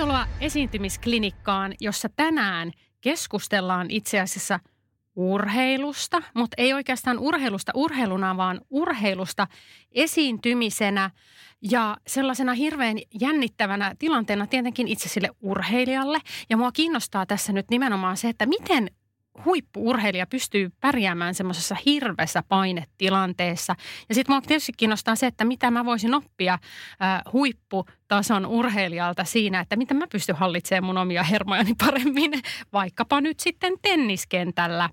[0.00, 4.60] Tervetuloa esiintymisklinikkaan, jossa tänään keskustellaan itse asiassa
[5.16, 9.46] urheilusta, mutta ei oikeastaan urheilusta urheiluna, vaan urheilusta
[9.92, 11.10] esiintymisenä
[11.70, 16.18] ja sellaisena hirveän jännittävänä tilanteena tietenkin itse sille urheilijalle.
[16.50, 18.90] Ja mua kiinnostaa tässä nyt nimenomaan se, että miten
[19.44, 23.76] huippuurheilija pystyy pärjäämään semmoisessa hirveässä painetilanteessa.
[24.08, 29.60] Ja sitten mua tietysti kiinnostaa se, että mitä mä voisin oppia äh, huipputason urheilijalta siinä,
[29.60, 32.32] että miten mä pystyn hallitsemaan mun omia hermojani paremmin,
[32.72, 34.90] vaikkapa nyt sitten tenniskentällä.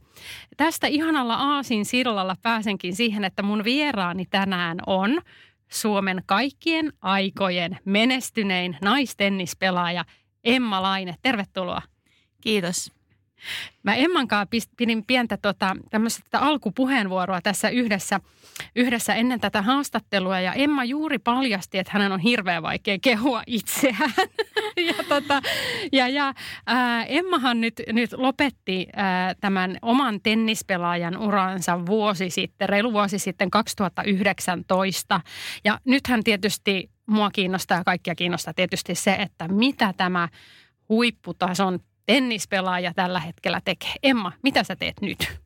[0.57, 5.21] Tästä ihanalla aasin sillalla pääsenkin siihen, että mun vieraani tänään on
[5.71, 10.05] Suomen kaikkien aikojen menestynein naistennispelaaja
[10.43, 11.15] Emma Laine.
[11.21, 11.81] Tervetuloa.
[12.41, 12.96] Kiitos.
[13.83, 18.19] Mä Emman kanssa pidin pientä tota, tämmöistä alkupuheenvuoroa tässä yhdessä,
[18.75, 24.13] yhdessä ennen tätä haastattelua ja Emma juuri paljasti, että hänen on hirveän vaikea kehua itseään.
[24.87, 25.41] ja, tota,
[25.91, 26.33] ja, ja
[26.65, 33.51] ää, Emmahan nyt, nyt lopetti ää, tämän oman tennispelaajan uransa vuosi sitten, reilu vuosi sitten
[33.51, 35.21] 2019
[35.63, 40.29] ja nythän tietysti mua kiinnostaa ja kaikkia kiinnostaa tietysti se, että mitä tämä
[40.89, 43.93] huipputason tennispelaaja tällä hetkellä tekee.
[44.03, 45.39] Emma, mitä sä teet nyt?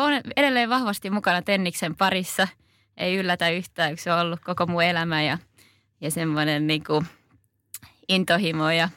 [0.00, 2.48] Olen edelleen vahvasti mukana tenniksen parissa.
[2.96, 5.38] Ei yllätä yhtään, se on ollut koko mun elämä ja,
[6.00, 7.06] ja semmoinen niin kuin
[8.08, 8.88] intohimo ja,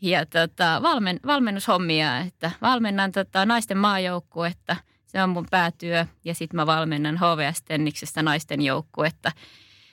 [0.00, 2.18] ja tota, valmen, valmennushommia.
[2.18, 4.76] Että valmennan tota, naisten maajoukkuetta,
[5.06, 9.32] se on mun päätyö ja sitten mä valmennan HVS-tenniksestä naisten joukkuetta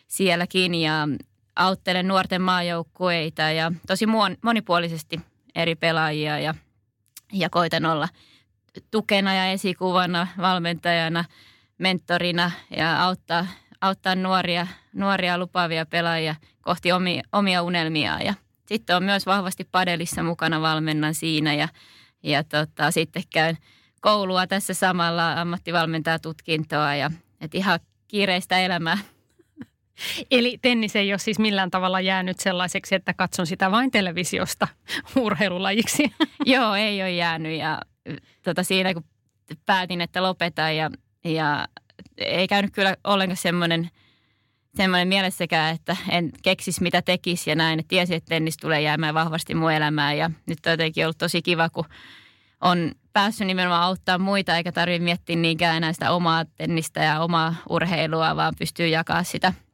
[0.08, 1.08] sielläkin ja
[1.56, 4.06] auttelen nuorten maajoukkueita ja tosi
[4.44, 5.20] monipuolisesti
[5.58, 6.54] eri pelaajia ja,
[7.34, 8.08] ja koitan olla
[8.92, 11.26] tukena ja esikuvana, valmentajana,
[11.78, 13.48] mentorina ja auttaa,
[13.82, 18.26] auttaa nuoria, nuoria lupaavia pelaajia kohti omia, omia unelmiaan.
[18.26, 18.34] Ja
[18.66, 21.68] sitten on myös vahvasti padelissa mukana, valmennan siinä ja,
[22.24, 23.58] ja tota, sitten käyn
[24.02, 28.98] koulua tässä samalla ammattivalmentajatutkintoa ja et ihan kiireistä elämää.
[30.32, 34.68] Eli tennis ei ole siis millään tavalla jäänyt sellaiseksi, että katson sitä vain televisiosta
[35.16, 36.14] urheilulajiksi.
[36.46, 37.82] Joo, ei ole jäänyt ja
[38.44, 39.04] tota, siinä kun
[39.66, 40.90] päätin, että lopetan ja,
[41.24, 41.68] ja
[42.18, 43.90] ei käynyt kyllä ollenkaan semmoinen,
[44.76, 47.80] semmoinen mielessäkään, että en keksisi mitä tekisi ja näin.
[47.80, 51.42] Että tiesin, että tennis tulee jäämään vahvasti mun elämään ja nyt on jotenkin ollut tosi
[51.42, 51.86] kiva, kun
[52.62, 57.56] on päässyt nimenomaan auttaa muita eikä tarvitse miettiä niinkään enää sitä omaa tennistä ja omaa
[57.70, 59.54] urheilua, vaan pystyy jakaa sitä–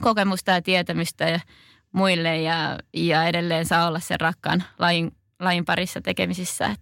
[0.00, 1.40] kokemusta ja tietämystä ja
[1.92, 6.76] muille ja, ja edelleen saa olla sen rakkaan lajin, lajin parissa tekemisissä.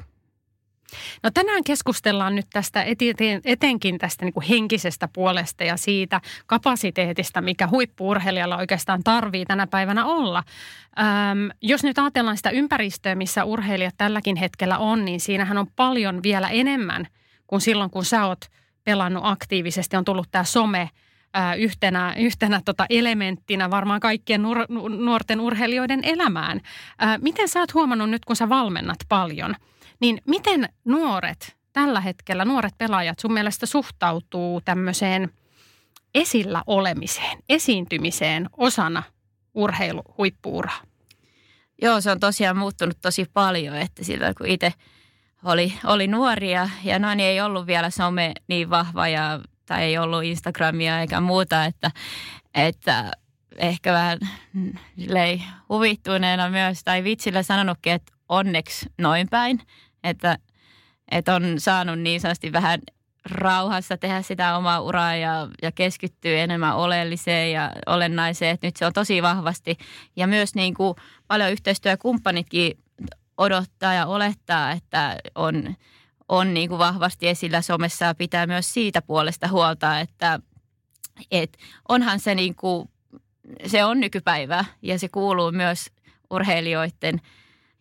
[1.23, 2.85] No tänään keskustellaan nyt tästä
[3.45, 10.05] etenkin tästä niin kuin henkisestä puolesta ja siitä kapasiteetista, mikä huippuurheilijalla oikeastaan tarvii tänä päivänä
[10.05, 10.43] olla.
[10.99, 16.23] Öm, jos nyt ajatellaan sitä ympäristöä, missä urheilijat tälläkin hetkellä on, niin siinähän on paljon
[16.23, 17.07] vielä enemmän
[17.47, 18.41] kuin silloin, kun sä oot
[18.85, 19.97] pelannut aktiivisesti.
[19.97, 20.91] On tullut tämä some–
[21.59, 24.59] yhtenä, yhtenä tota elementtinä varmaan kaikkien nuor,
[24.99, 26.61] nuorten urheilijoiden elämään.
[26.99, 29.55] Ää, miten sä oot huomannut nyt, kun sä valmennat paljon,
[30.01, 35.31] niin miten nuoret tällä hetkellä, nuoret pelaajat sun mielestä suhtautuu tämmöiseen
[36.15, 39.03] esillä olemiseen, esiintymiseen osana
[39.55, 40.81] urheilu huippuuraa?
[41.83, 44.73] Joo, se on tosiaan muuttunut tosi paljon, että silloin kun itse
[45.45, 49.99] oli, oli nuoria ja noin niin ei ollut vielä some niin vahva ja tai ei
[49.99, 51.91] ollut Instagramia eikä muuta, että,
[52.55, 53.11] että
[53.57, 54.19] ehkä vähän
[54.97, 59.61] lei huvittuneena myös tai vitsillä sanonutkin, että onneksi noin päin,
[60.05, 60.39] että,
[61.11, 62.81] että on saanut niin sanotusti vähän
[63.31, 68.55] rauhassa tehdä sitä omaa uraa ja, ja keskittyy enemmän oleelliseen ja olennaiseen.
[68.55, 69.79] Että nyt se on tosi vahvasti
[70.17, 70.95] ja myös niin kuin
[71.29, 72.79] paljon yhteistyökumppanitkin
[73.39, 75.75] odottaa ja olettaa, että on
[76.29, 80.41] on niin kuin vahvasti esillä somessa ja pitää myös siitä puolesta huolta, että
[81.31, 81.59] et
[81.89, 82.89] onhan se niin kuin,
[83.67, 85.87] se on nykypäivää ja se kuuluu myös
[86.31, 87.21] urheilijoiden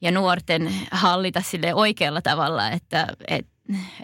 [0.01, 3.51] ja nuorten hallita sille oikealla tavalla, että, että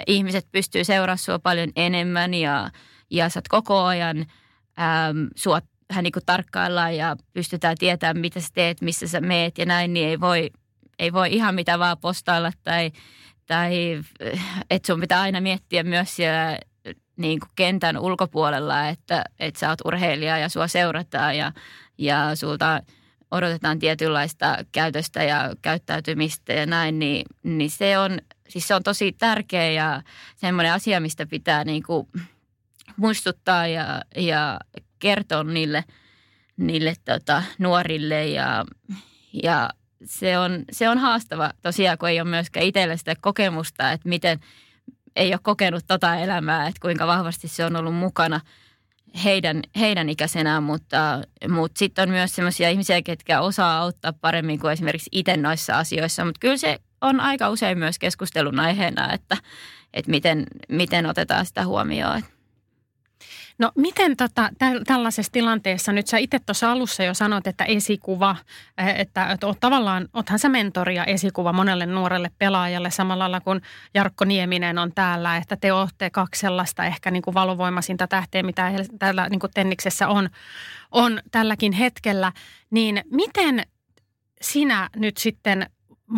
[0.08, 2.70] ihmiset pystyy seuraamaan sinua paljon enemmän ja,
[3.10, 8.48] ja sä koko ajan äm, sua vähän niin kuin tarkkaillaan ja pystytään tietämään, mitä sä
[8.54, 10.50] teet, missä sä meet ja näin, niin ei voi,
[11.00, 12.92] ei voi ihan mitä vaan postailla tai,
[13.48, 14.02] tai
[14.70, 16.58] että sun pitää aina miettiä myös siellä
[17.18, 21.52] niin kuin kentän ulkopuolella, että, että sä oot urheilija ja sua seurataan ja,
[21.98, 22.82] ja sulta
[23.32, 29.12] odotetaan tietynlaista käytöstä ja käyttäytymistä ja näin, niin, niin se, on, siis se on tosi
[29.12, 30.02] tärkeä ja
[30.36, 32.08] semmoinen asia, mistä pitää niin kuin
[32.98, 34.60] muistuttaa ja, ja
[35.00, 35.84] kertoa niille,
[36.58, 38.66] niille tota, nuorille ja,
[39.44, 39.70] ja
[40.06, 44.40] se on, se on haastava tosiaan, kun ei ole myöskään itsellä sitä kokemusta, että miten
[45.16, 48.40] ei ole kokenut tota elämää, että kuinka vahvasti se on ollut mukana
[49.24, 54.74] heidän, heidän ikäisenään, mutta, mutta sitten on myös sellaisia ihmisiä, ketkä osaa auttaa paremmin kuin
[54.74, 59.38] esimerkiksi itse noissa asioissa, mutta kyllä se on aika usein myös keskustelun aiheena, että,
[59.94, 62.22] että miten, miten otetaan sitä huomioon.
[63.60, 68.36] No miten tota, tä- tällaisessa tilanteessa, nyt sä itse tuossa alussa jo sanot, että esikuva,
[68.78, 73.42] eh, että, että oot tavallaan, oothan sä mentori ja esikuva monelle nuorelle pelaajalle samalla lailla
[73.42, 73.62] kuin
[73.94, 78.72] Jarkko Nieminen on täällä, että te olette kaksi sellaista ehkä niin kuin valovoimaisinta tähteä, mitä
[79.00, 80.30] täällä niin kuin Tenniksessä on,
[80.92, 82.32] on tälläkin hetkellä,
[82.70, 83.64] niin miten
[84.42, 85.70] sinä nyt sitten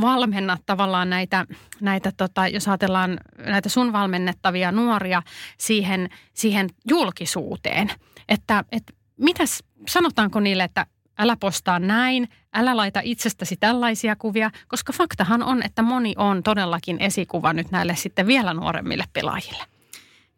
[0.01, 1.45] valmennat tavallaan näitä,
[1.81, 5.21] näitä tota, jos ajatellaan näitä sun valmennettavia nuoria
[5.57, 7.91] siihen, siihen julkisuuteen.
[8.29, 10.85] Että, että mitäs, sanotaanko niille, että
[11.19, 17.01] älä postaa näin, älä laita itsestäsi tällaisia kuvia, koska faktahan on, että moni on todellakin
[17.01, 19.63] esikuva nyt näille sitten vielä nuoremmille pelaajille.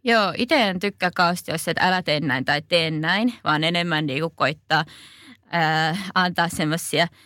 [0.03, 4.05] Joo, itse en tykkää kauheasti, jos että älä tee näin tai tee näin, vaan enemmän
[4.05, 4.85] niin koittaa
[5.51, 7.07] ää, antaa semmoisia–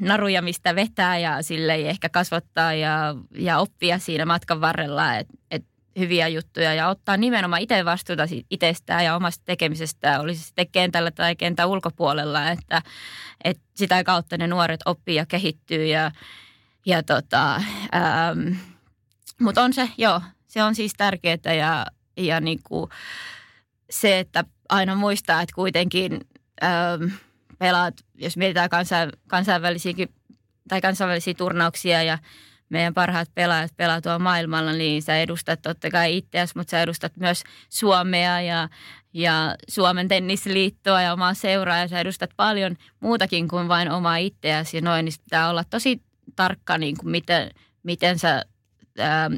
[0.00, 5.34] naruja, mistä vetää ja sille ei ehkä kasvattaa ja, ja oppia siinä matkan varrella, että
[5.50, 5.64] et
[5.98, 6.74] hyviä juttuja.
[6.74, 12.50] Ja ottaa nimenomaan itse vastuuta itsestään ja omasta tekemisestä, olisi sitten kentällä tai kentän ulkopuolella,
[12.50, 12.82] että,
[13.44, 16.10] että sitä kautta ne nuoret oppii ja kehittyy ja,
[16.86, 17.54] ja tota,
[17.94, 18.52] ähm,
[19.40, 21.86] mutta on se, joo, se on siis tärkeää ja,
[22.16, 22.90] ja niin kuin
[23.90, 26.20] se, että aina muistaa, että kuitenkin
[26.64, 27.14] ähm,
[27.58, 30.08] pelaat, jos mietitään kansain, kansainvälisiäkin
[30.68, 32.18] tai kansainvälisiä turnauksia ja
[32.68, 37.16] meidän parhaat pelaajat pelaa tuolla maailmalla, niin sä edustat totta kai itseäsi, mutta sä edustat
[37.16, 38.68] myös Suomea ja,
[39.12, 44.76] ja Suomen tennisliittoa ja omaa seuraa ja sä edustat paljon muutakin kuin vain omaa itseäsi
[44.76, 46.02] ja noin, niin pitää olla tosi
[46.36, 47.50] tarkka, niin kuin miten,
[47.82, 48.44] miten sä
[48.98, 49.30] ää,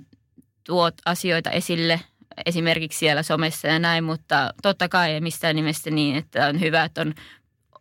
[0.66, 2.00] tuot asioita esille
[2.46, 6.84] esimerkiksi siellä somessa ja näin, mutta totta kai ei missään nimessä niin, että on hyvä,
[6.84, 7.14] että on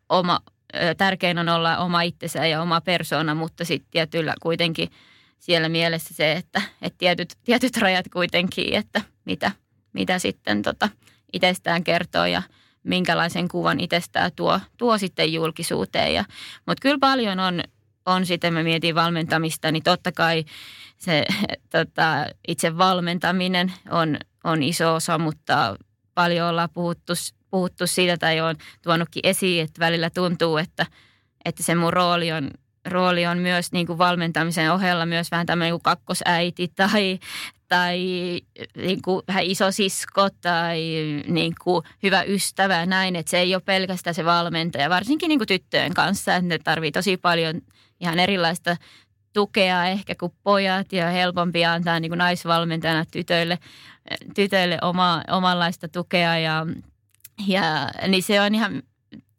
[0.09, 0.39] oma,
[0.97, 4.89] tärkein on olla oma itsensä ja oma persona, mutta sitten tietyllä kuitenkin
[5.39, 9.51] siellä mielessä se, että, että tietyt, tietyt rajat kuitenkin, että mitä,
[9.93, 10.89] mitä sitten tota
[11.33, 12.41] itsestään kertoo ja
[12.83, 16.13] minkälaisen kuvan itsestään tuo, tuo sitten julkisuuteen.
[16.13, 16.25] Ja,
[16.65, 17.63] mutta kyllä paljon on,
[18.05, 20.45] on sitten, mä mietin valmentamista, niin totta kai
[20.97, 21.25] se
[21.75, 25.75] tota, itse valmentaminen on, on iso osa, mutta
[26.13, 27.13] paljon ollaan puhuttu
[27.57, 30.85] puhuttu siitä tai on tuonutkin esiin, että välillä tuntuu, että,
[31.45, 32.51] että se mun rooli on,
[32.85, 37.19] rooli on myös niin kuin valmentamisen ohella myös vähän tämmöinen kuin kakkosäiti tai,
[37.67, 37.99] tai
[38.77, 40.79] niin kuin vähän isosisko tai
[41.27, 45.47] niin kuin hyvä ystävä näin, että se ei ole pelkästään se valmentaja, varsinkin niin kuin
[45.47, 47.61] tyttöjen kanssa, että ne tarvii tosi paljon
[47.99, 48.77] ihan erilaista
[49.33, 53.59] tukea ehkä kuin pojat ja helpompi antaa niin kuin naisvalmentajana tytöille,
[54.35, 56.65] tytöille oma, omanlaista tukea ja
[57.47, 58.83] ja niin se on ihan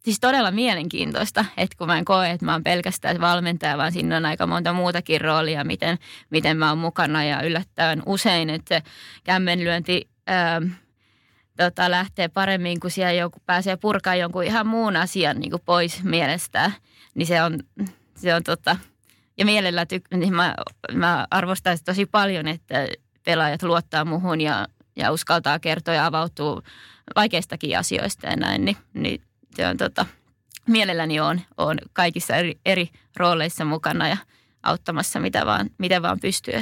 [0.05, 4.17] siis todella mielenkiintoista, että kun mä en koe, että mä oon pelkästään valmentaja, vaan siinä
[4.17, 5.99] on aika monta muutakin roolia, miten,
[6.31, 8.83] miten mä oon mukana ja yllättävän usein, että se
[9.25, 10.63] kämmenlyönti ää,
[11.57, 16.05] tota, lähtee paremmin, kun siellä joku pääsee purkaa jonkun ihan muun asian niin kuin pois
[16.05, 16.73] mielestään,
[17.15, 17.59] niin se on,
[18.17, 18.77] se on tota,
[19.39, 20.55] ja mielellä tyk- niin mä,
[20.93, 22.87] mä arvostaisin tosi paljon, että
[23.25, 24.67] pelaajat luottaa muhun ja,
[24.99, 26.63] ja uskaltaa kertoa ja avautuu
[27.17, 29.21] vaikeistakin asioista ja näin, niin, niin
[29.55, 30.07] se on tota,
[30.67, 34.17] mielelläni on, on kaikissa eri, eri rooleissa mukana ja
[34.63, 36.61] auttamassa mitä vaan, miten vaan pystyy.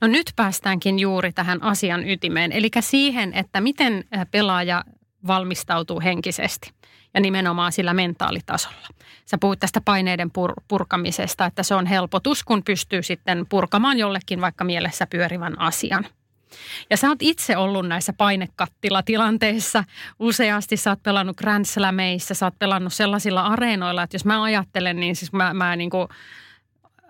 [0.00, 4.84] No nyt päästäänkin juuri tähän asian ytimeen, eli siihen, että miten pelaaja
[5.26, 6.72] valmistautuu henkisesti
[7.14, 8.88] ja nimenomaan sillä mentaalitasolla.
[9.24, 14.40] Sä puhuit tästä paineiden pur- purkamisesta, että se on helpotus, kun pystyy sitten purkamaan jollekin
[14.40, 16.06] vaikka mielessä pyörivän asian–
[16.90, 19.84] ja sä oot itse ollut näissä painekattilatilanteissa
[20.18, 20.76] useasti.
[20.76, 25.16] Sä oot pelannut Grand Slameissa, sä oot pelannut sellaisilla areenoilla, että jos mä ajattelen, niin
[25.16, 26.08] siis mä, mä niin kuin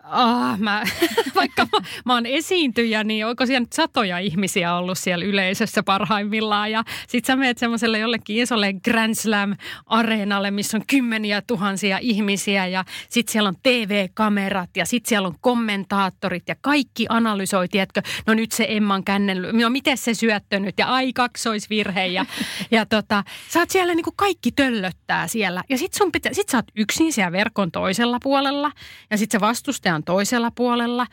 [0.05, 0.83] Ah, mä,
[1.35, 6.71] vaikka mä, mä oon esiintyjä, niin onko siellä nyt satoja ihmisiä ollut siellä yleisössä parhaimmillaan.
[6.71, 12.67] Ja sit sä meet semmoiselle jollekin isolle Grand Slam-areenalle, missä on kymmeniä tuhansia ihmisiä.
[12.67, 18.35] Ja sit siellä on TV-kamerat ja sit siellä on kommentaattorit ja kaikki analysoi, tiedätkö, no
[18.35, 22.07] nyt se Emman kännen, no miten se syöttönyt ja ai kaksoisvirhe.
[22.07, 22.27] Ja,
[22.71, 25.63] ja tota, sä oot siellä niin kuin kaikki töllöttää siellä.
[25.69, 28.73] Ja sit, sun pitä, sit sä oot yksin siellä verkon toisella puolella
[29.11, 31.07] ja sit se vastustaja on toisella puolella.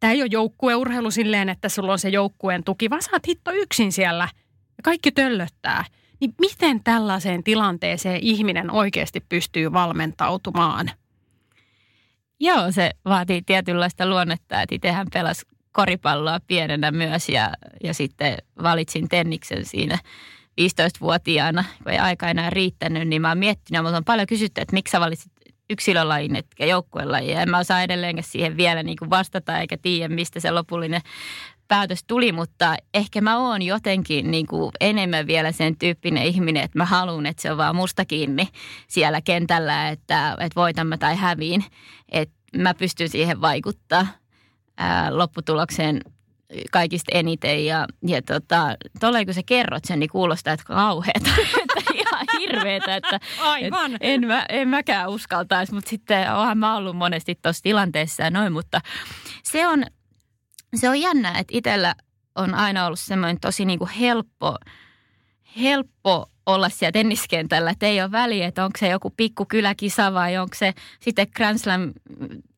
[0.00, 3.52] Tämä ei ole joukkueurheilu silleen, että sulla on se joukkueen tuki, vaan sä oot hitto
[3.52, 4.28] yksin siellä
[4.76, 5.84] ja kaikki töllöttää.
[6.20, 10.90] Niin miten tällaiseen tilanteeseen ihminen oikeasti pystyy valmentautumaan?
[12.40, 17.50] Joo, se vaatii tietynlaista luonnetta, että itsehän pelasi koripalloa pienenä myös ja,
[17.84, 19.98] ja sitten valitsin tenniksen siinä
[20.60, 24.74] 15-vuotiaana, kun ei aika enää riittänyt, niin mä oon miettinyt, mutta on paljon kysytty, että
[24.74, 25.32] miksi sä valitsit
[25.70, 27.40] yksilölajin etkä joukkuelajia.
[27.40, 31.00] En mä osaa edelleenkään siihen vielä niin kuin vastata eikä tiedä, mistä se lopullinen
[31.68, 36.78] päätös tuli, mutta ehkä mä oon jotenkin niin kuin enemmän vielä sen tyyppinen ihminen, että
[36.78, 38.48] mä haluan, että se on vaan musta kiinni
[38.88, 41.64] siellä kentällä, että, että voitan mä tai häviin.
[42.08, 44.06] Että mä pystyn siihen vaikuttaa
[44.76, 46.00] ää, lopputulokseen
[46.72, 47.66] kaikista eniten.
[47.66, 51.30] Ja, ja tota, tolle kun sä kerrot sen, niin kuulostaa, että kauheeta.
[52.40, 53.92] hirveetä, että Aivan.
[53.92, 58.30] Et en, mä, en mäkään uskaltaisi, mutta sitten oonhan mä ollut monesti tuossa tilanteessa ja
[58.30, 58.80] noin, mutta
[59.42, 59.84] se on,
[60.74, 61.94] se on jännä, että itsellä
[62.34, 64.56] on aina ollut semmoinen tosi niin kuin helppo,
[65.60, 70.54] helppo olla siellä tenniskentällä, että ei ole väliä, että onko se joku pikkukyläkisa vai onko
[70.54, 71.92] se sitten Grand Slam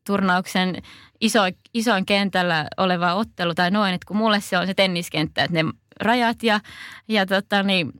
[0.07, 0.81] turnauksen
[1.21, 1.39] iso,
[1.73, 5.71] isoin kentällä oleva ottelu tai noin, että kun mulle se on se tenniskenttä, että ne
[5.99, 6.59] rajat ja,
[7.07, 7.91] ja tota niin,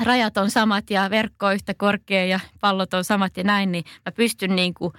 [0.00, 3.84] rajat on samat ja verkko on yhtä korkea ja pallot on samat ja näin, niin
[4.06, 4.92] mä pystyn niin kuin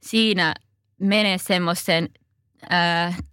[0.00, 0.54] siinä
[1.00, 2.08] menee semmoiseen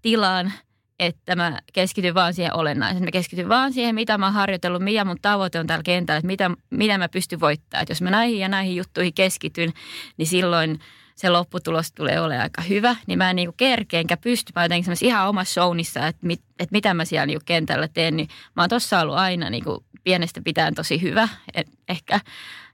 [0.01, 0.53] tilaan,
[0.99, 3.03] että mä keskityn vaan siihen olennaiseen.
[3.03, 6.27] Mä keskityn vaan siihen, mitä mä oon harjoitellut, mikä mun tavoite on täällä kentällä, että
[6.27, 7.81] mitä, mitä mä pystyn voittamaan.
[7.81, 9.73] Että jos mä näihin ja näihin juttuihin keskityn,
[10.17, 10.79] niin silloin
[11.15, 12.95] se lopputulos tulee olemaan aika hyvä.
[13.07, 14.53] Niin mä en niin kerkeä enkä pysty.
[14.55, 18.17] Mä jotenkin ihan omassa shownissa, että, mit, että mitä mä siellä niin kentällä teen.
[18.17, 19.63] Niin mä oon tossa ollut aina niin
[20.03, 21.27] pienestä pitäen tosi hyvä.
[21.53, 22.19] Et ehkä,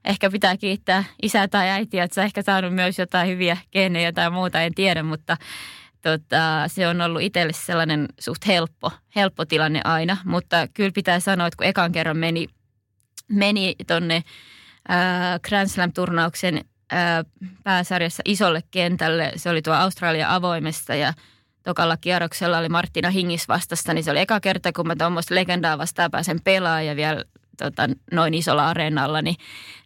[0.06, 4.30] ehkä pitää kiittää isää tai äitiä, että sä ehkä saanut myös jotain hyviä geenejä tai
[4.30, 5.38] muuta, en tiedä, mutta
[6.02, 10.18] tota, se on ollut itselle sellainen suht helppo, helppo tilanne aina.
[10.26, 12.48] Mutta kyllä pitää sanoa, että kun ekan kerran meni,
[13.28, 14.24] meni tonne
[14.88, 17.24] ää, Grand Slam-turnauksen ää,
[17.64, 21.14] pääsarjassa isolle kentälle, se oli tuo Australia avoimesta ja
[21.70, 25.78] tokalla kierroksella oli Martina Hingis vastasta, niin se oli eka kerta, kun mä tuommoista legendaa
[25.78, 27.24] vastaan pääsen pelaamaan ja vielä
[27.58, 29.36] tota, noin isolla areenalla, niin,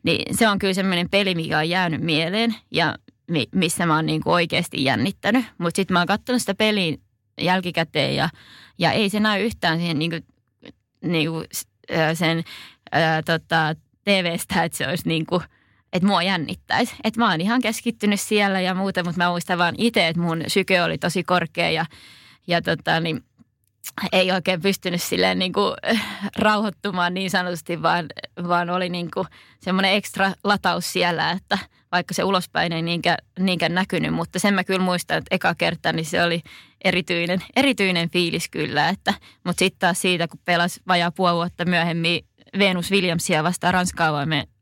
[0.04, 2.96] niin se on kyllä semmoinen peli, mikä on jäänyt mieleen ja
[3.32, 5.46] mi, missä mä oon kuin oikeasti jännittänyt.
[5.58, 6.98] Mutta sitten mä oon katsonut sitä peliä
[7.42, 8.30] jälkikäteen ja,
[8.78, 10.26] ja ei se näy yhtään siihen niin kuin,
[11.02, 11.46] niin kuin
[12.14, 12.44] sen
[12.92, 15.42] ää, tota, TV-stä, että se olisi kuin,
[15.94, 16.96] että mua jännittäisi.
[17.04, 20.44] Että mä oon ihan keskittynyt siellä ja muuta, mutta mä muistan vaan itse, että mun
[20.48, 21.86] syke oli tosi korkea ja,
[22.48, 23.24] ja tota, niin,
[24.12, 25.74] ei oikein pystynyt silleen niin kuin
[26.40, 28.06] rauhoittumaan niin sanotusti, vaan,
[28.48, 29.28] vaan oli niin kuin
[29.60, 31.58] semmoinen ekstra lataus siellä, että
[31.92, 35.94] vaikka se ulospäin ei niinkään, niinkään näkynyt, mutta sen mä kyllä muistan, että eka kerta
[35.94, 36.42] niin se oli
[36.84, 42.26] erityinen, erityinen fiilis kyllä, että, mutta sitten taas siitä, kun pelasi vajaa puoli vuotta myöhemmin
[42.60, 44.04] Venus Williamsia vastaan Ranska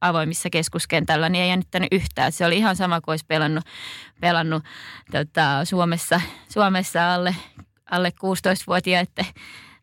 [0.01, 2.31] avoimissa keskuskentällä, niin ei jännittänyt yhtään.
[2.31, 3.63] Se oli ihan sama kuin olisi pelannut,
[4.19, 4.63] pelannut
[5.12, 7.36] tota, Suomessa, Suomessa alle,
[7.91, 9.25] alle 16-vuotiaiden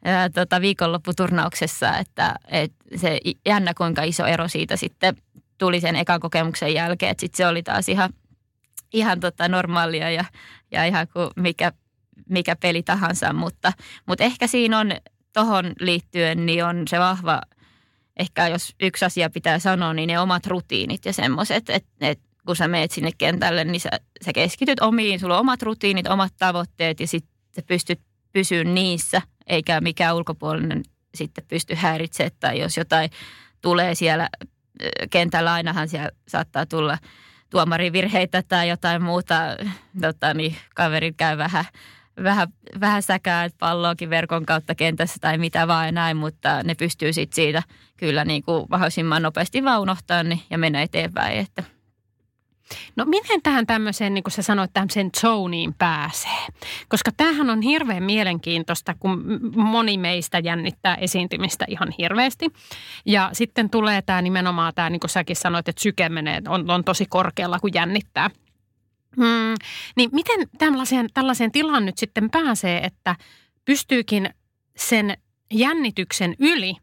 [0.05, 5.17] ää, tota, viikonlopputurnauksessa, että et se jännä kuinka iso ero siitä sitten
[5.59, 8.11] tuli sen ekan kokemuksen jälkeen, sitten se oli taas ihan,
[8.93, 10.25] ihan tota normaalia ja,
[10.71, 11.73] ja ihan kuin mikä,
[12.29, 13.73] mikä peli tahansa, mutta,
[14.07, 14.93] mutta ehkä siinä on
[15.33, 17.41] tuohon liittyen niin on se vahva,
[18.19, 22.57] ehkä jos yksi asia pitää sanoa, niin ne omat rutiinit ja semmoiset, että, että kun
[22.57, 23.91] sä meet sinne kentälle, niin sä,
[24.25, 28.01] sä keskityt omiin, sulla on omat rutiinit, omat tavoitteet ja sitten pystyt
[28.33, 30.83] pysyä niissä, eikä mikään ulkopuolinen
[31.15, 32.33] sitten pysty häiritsemään.
[32.41, 33.11] Tai jos jotain
[33.61, 34.29] tulee siellä
[35.11, 36.99] kentällä ainahan siellä saattaa tulla
[37.51, 39.35] tuomarivirheitä tai jotain muuta,
[40.01, 41.65] tota, niin kaveri käy vähän,
[42.23, 42.49] vähän,
[42.81, 47.35] vähän säkää palloakin verkon kautta kentässä tai mitä vaan ja näin, mutta ne pystyy sitten
[47.35, 47.63] siitä
[47.97, 51.39] kyllä niin kuin mahdollisimman nopeasti vaan unohtaa niin, ja mennä eteenpäin.
[51.39, 51.63] Että
[52.97, 56.47] No miten tähän tämmöiseen, niin kuin sä sanoit, tämmöiseen zoniin pääsee?
[56.89, 62.47] Koska tämähän on hirveän mielenkiintoista, kun moni meistä jännittää esiintymistä ihan hirveästi.
[63.07, 66.85] Ja sitten tulee tämä nimenomaan tämä, niin kuin säkin sanoit, että syke menee, on, on
[66.85, 68.31] tosi korkealla, kun jännittää.
[69.17, 69.55] Mm,
[69.97, 73.17] niin miten tällaiseen, tällaiseen tilaan nyt sitten pääsee, että
[73.65, 74.31] pystyykin
[74.77, 75.17] sen
[75.51, 76.77] jännityksen yli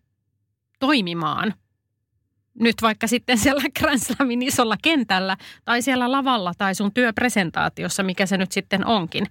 [0.79, 1.53] toimimaan
[2.59, 8.25] nyt vaikka sitten siellä Grand Slamin isolla kentällä tai siellä lavalla tai sun työpresentaatiossa, mikä
[8.25, 9.25] se nyt sitten onkin.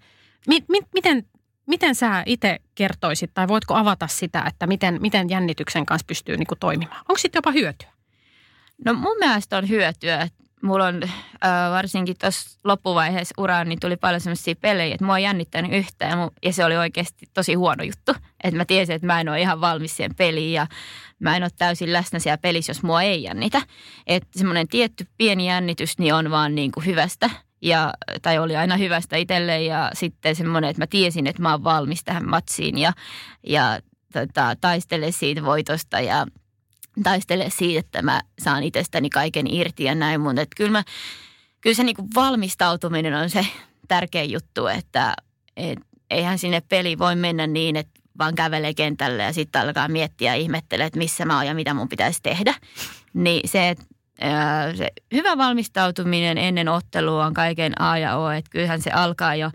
[0.49, 1.27] Mi- mi- miten,
[1.67, 6.47] miten sä itse kertoisit tai voitko avata sitä, että miten, miten jännityksen kanssa pystyy niin
[6.47, 7.01] kuin toimimaan?
[7.09, 7.93] Onko sitten jopa hyötyä?
[8.85, 10.29] No mun mielestä on hyötyä
[10.65, 11.11] mulla on äh,
[11.71, 16.17] varsinkin tuossa loppuvaiheessa uraa, niin tuli paljon sellaisia pelejä, että mua on jännittänyt yhtään ja,
[16.17, 18.13] mu, ja se oli oikeasti tosi huono juttu.
[18.45, 20.67] Että mä tiesin, että mä en ole ihan valmis siihen peliin ja
[21.19, 23.63] mä en ole täysin läsnä siellä pelissä, jos mua ei jännitä.
[24.07, 27.31] Että semmoinen tietty pieni jännitys niin on vaan niin kuin hyvästä
[27.63, 31.65] ja, tai oli aina hyvästä itselle ja sitten semmoinen, että mä tiesin, että mä oon
[31.65, 32.93] valmis tähän matsiin ja,
[33.47, 33.81] ja
[34.13, 36.27] tota, taistele siitä voitosta ja
[37.03, 40.83] taistele siitä, että mä saan itsestäni kaiken irti ja näin, mutta kyllä, mä,
[41.61, 43.47] kyllä se niin kuin valmistautuminen on se
[43.89, 45.15] tärkeä juttu, että
[45.57, 45.79] et,
[46.11, 50.41] eihän sinne peli voi mennä niin, että vaan kävelee kentälle ja sitten alkaa miettiä ja
[50.41, 52.55] ihmettelee, että missä mä oon ja mitä mun pitäisi tehdä.
[53.15, 53.75] Niin se,
[54.77, 59.51] se hyvä valmistautuminen ennen ottelua on kaiken A ja O, että kyllähän se alkaa jo,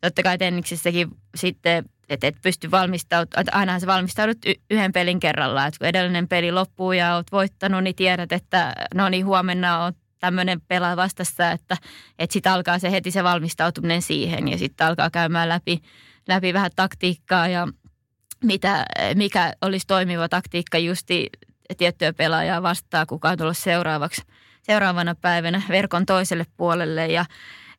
[0.00, 4.38] totta kai tenniksessäkin sitten että et pysty valmistautumaan, ainahan sä valmistaudut
[4.70, 5.68] yhden pelin kerrallaan.
[5.68, 9.92] Että kun edellinen peli loppuu ja oot voittanut, niin tiedät, että no niin huomenna on
[10.20, 11.76] tämmöinen pelaa vastassa, että,
[12.18, 15.82] että sitten alkaa se heti se valmistautuminen siihen ja sitten alkaa käymään läpi,
[16.28, 17.68] läpi vähän taktiikkaa ja
[18.44, 21.30] mitä, mikä olisi toimiva taktiikka justi
[21.78, 24.22] tiettyä pelaajaa vastaan, kuka on tullut seuraavaksi,
[24.62, 27.24] seuraavana päivänä verkon toiselle puolelle ja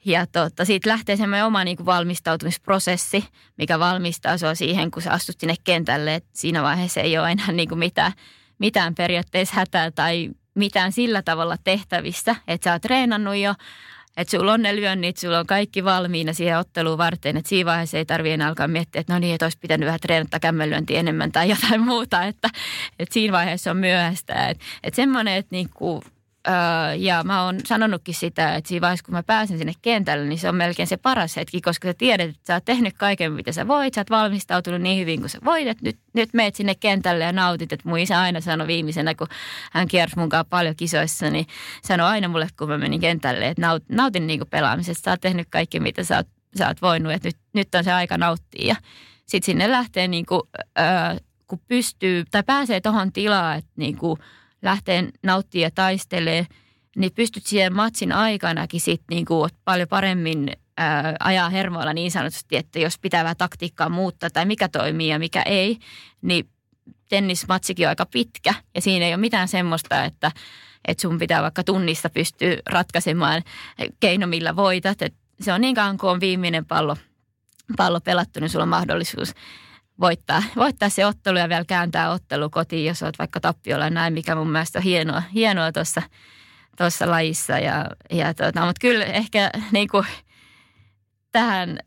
[0.05, 3.25] ja tota, siitä lähtee semmoinen oma niin kuin valmistautumisprosessi,
[3.57, 6.15] mikä valmistaa sinua siihen, kun sä astut sinne kentälle.
[6.15, 8.11] Et siinä vaiheessa ei ole enää niin kuin mitään,
[8.59, 13.53] mitään periaatteessa hätää tai mitään sillä tavalla tehtävissä, että sä oot treenannut jo,
[14.17, 17.97] että sulla on ne lyönnit, sulla on kaikki valmiina siihen otteluun varten, että siinä vaiheessa
[17.97, 21.31] ei tarvitse enää alkaa miettiä, että no niin, että olisi pitänyt vähän treenata kämmenlyöntiä enemmän
[21.31, 22.49] tai jotain muuta, että,
[22.99, 24.49] että siinä vaiheessa on myöhäistä.
[24.49, 26.01] Että, että semmoinen, että niin kuin
[26.97, 30.49] Ja mä oon sanonutkin sitä, että siinä vaiheessa kun mä pääsen sinne kentälle, niin se
[30.49, 33.67] on melkein se paras hetki, koska sä tiedät, että sä oot tehnyt kaiken, mitä sä
[33.67, 33.93] voit.
[33.93, 37.31] Sä oot valmistautunut niin hyvin kuin sä voit, että nyt, nyt meet sinne kentälle ja
[37.31, 37.73] nautit.
[37.73, 39.27] Että mun isä aina sanoi viimeisenä, kun
[39.71, 41.47] hän kiersi kanssa paljon kisoissa, niin
[41.83, 45.03] sanoi aina mulle, kun mä menin kentälle, että naut, nautin niin pelaamisesta.
[45.03, 47.91] Sä oot tehnyt kaikki, mitä sä oot, sä oot voinut, että nyt, nyt on se
[47.91, 48.67] aika nauttia.
[48.67, 48.75] Ja
[49.25, 50.41] sitten sinne lähtee niin kuin,
[50.79, 54.19] öö, kun pystyy tai pääsee tuohon tilaan, että niin kuin–
[54.61, 56.45] lähtee nauttia ja taistelee,
[56.95, 62.57] niin pystyt siihen matsin aikanakin sit niin kuin paljon paremmin ää, ajaa hermoilla niin sanotusti,
[62.57, 65.77] että jos pitää vähän taktiikkaa muuttaa tai mikä toimii ja mikä ei,
[66.21, 66.49] niin
[67.09, 70.31] tennismatsikin on aika pitkä ja siinä ei ole mitään semmoista, että,
[70.87, 73.43] että sun pitää vaikka tunnista pystyä ratkaisemaan
[73.99, 75.01] keino, millä voitat.
[75.01, 76.97] Et se on niin kauan kuin on viimeinen pallo,
[77.77, 79.33] pallo pelattu, niin sulla on mahdollisuus
[80.01, 84.35] voittaa, voittaa se ottelu ja vielä kääntää ottelu kotiin, jos olet vaikka tappiolla näin, mikä
[84.35, 86.01] mun mielestä on hienoa, hienoa tuossa
[86.77, 87.59] tuossa lajissa.
[87.59, 90.05] Ja, ja tota, mutta kyllä ehkä niin kuin,
[91.31, 91.79] tähän,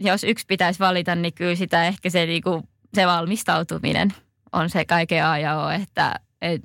[0.00, 4.14] jos yksi pitäisi valita, niin kyllä sitä ehkä se, niin kuin, se valmistautuminen
[4.52, 6.62] on se kaiken A ja O, että et,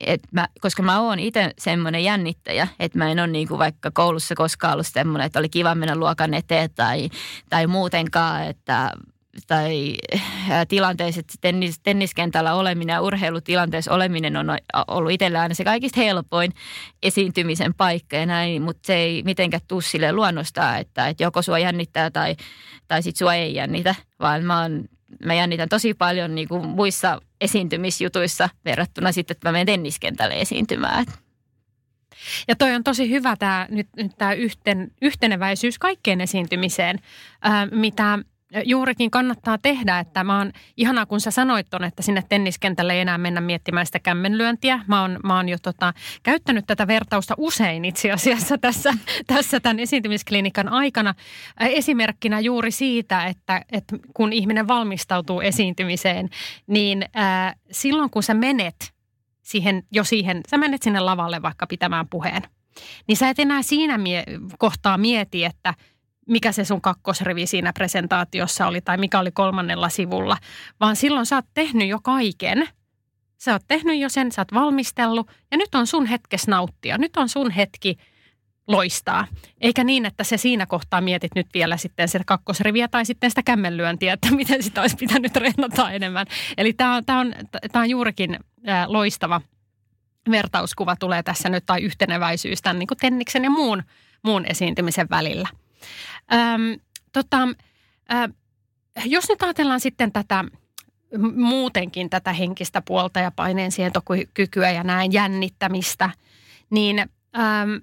[0.00, 3.90] et mä, koska mä oon itse semmoinen jännittäjä, että mä en ole niin kuin vaikka
[3.94, 7.08] koulussa koskaan ollut semmoinen, että oli kiva mennä luokan eteen tai,
[7.50, 8.92] tai muutenkaan, että
[9.46, 14.46] tai äh, tilanteessa, että tennis, tenniskentällä oleminen ja urheilutilanteessa oleminen on
[14.86, 16.52] ollut itsellä aina se kaikista helpoin
[17.02, 21.58] esiintymisen paikka ja näin, mutta se ei mitenkään tule sille luonnostaan, että, että joko sua
[21.58, 22.36] jännittää tai,
[22.88, 24.84] tai sit sua ei jännitä, vaan mä, oon,
[25.24, 31.06] mä jännitän tosi paljon niin kuin muissa esiintymisjutuissa verrattuna sitten, että mä menen tenniskentälle esiintymään.
[32.48, 36.98] Ja toi on tosi hyvä tämä, nyt, nyt tämä yhten, yhteneväisyys kaikkeen esiintymiseen,
[37.46, 38.18] äh, mitä
[38.64, 43.00] juurikin kannattaa tehdä, että mä oon, ihanaa kun sä sanoit ton, että sinne tenniskentälle ei
[43.00, 44.80] enää mennä miettimään sitä kämmenlyöntiä.
[44.86, 48.94] Mä oon, mä oon jo tota, käyttänyt tätä vertausta usein itse asiassa tässä,
[49.26, 51.14] tässä tämän esiintymisklinikan aikana
[51.60, 56.28] esimerkkinä juuri siitä, että, että kun ihminen valmistautuu esiintymiseen,
[56.66, 58.92] niin ää, silloin kun sä menet
[59.42, 62.42] siihen, jo siihen, sä menet sinne lavalle vaikka pitämään puheen,
[63.08, 64.24] niin sä et enää siinä mie-
[64.58, 65.74] kohtaa mieti, että–
[66.28, 70.36] mikä se sun kakkosrivi siinä presentaatiossa oli tai mikä oli kolmannella sivulla,
[70.80, 72.68] vaan silloin sä oot tehnyt jo kaiken.
[73.38, 76.98] Sä oot tehnyt jo sen, sä oot valmistellut ja nyt on sun hetkes nauttia.
[76.98, 77.96] Nyt on sun hetki
[78.68, 79.26] loistaa.
[79.60, 83.42] Eikä niin, että se siinä kohtaa mietit nyt vielä sitten sitä kakkosriviä tai sitten sitä
[83.42, 86.26] kämmenlyöntiä, että miten sitä olisi pitänyt treenata enemmän.
[86.58, 87.34] Eli tämä on, tää on,
[87.72, 89.40] tää on juurikin ää, loistava
[90.30, 93.82] vertauskuva tulee tässä nyt tai yhteneväisyys tämän niin kuin tenniksen ja muun,
[94.22, 95.48] muun esiintymisen välillä.
[96.32, 96.80] Öm,
[97.12, 97.48] tota,
[98.12, 98.32] ö,
[99.04, 100.44] jos nyt ajatellaan sitten tätä
[101.36, 106.10] muutenkin tätä henkistä puolta ja paineen sietokykyä ja näin jännittämistä,
[106.70, 107.80] niin äm,